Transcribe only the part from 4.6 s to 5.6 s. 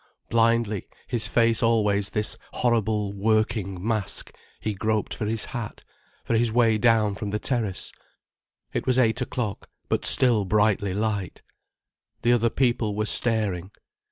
groped for his